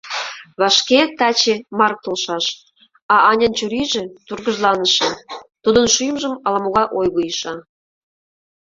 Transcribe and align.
Вашке, 0.59 0.99
таче, 1.17 1.55
Марк 1.77 1.97
толшаш, 2.05 2.45
а 3.13 3.15
Анян 3.29 3.53
чурийже 3.57 4.03
тургыжланыше, 4.25 5.07
тудын 5.63 5.85
шӱмжым 5.95 6.33
ала-могай 6.45 6.87
ойго 6.99 7.19
иша. 7.29 7.53